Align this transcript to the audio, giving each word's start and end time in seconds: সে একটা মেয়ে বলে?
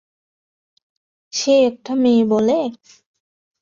সে 1.33 1.53
একটা 1.69 1.93
মেয়ে 1.95 2.23
বলে? 2.25 2.59